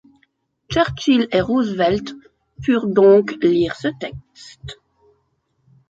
[0.67, 2.15] Churchill et Roosevelt
[2.59, 4.79] purent donc lire ce texte.